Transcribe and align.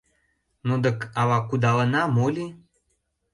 —Ну 0.67 0.73
дык 0.83 0.99
ала 1.19 1.39
кудалына 1.49 2.03
моли? 2.15 2.45